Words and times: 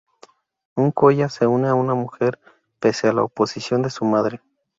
Un 0.77 0.89
coya 0.89 1.29
se 1.29 1.45
une 1.45 1.67
a 1.67 1.75
una 1.75 1.93
mujer 1.93 2.39
pese 2.79 3.07
a 3.07 3.13
la 3.13 3.21
oposición 3.21 3.83
de 3.83 3.91
su 3.91 4.03
madre. 4.03 4.41